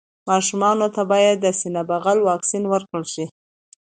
ماشومانو 0.29 0.87
ته 0.95 1.01
باید 1.11 1.37
د 1.41 1.47
سینه 1.59 1.81
بغل 1.91 2.17
واکسين 2.29 2.63
ورکړل 2.67 3.05
شي. 3.13 3.25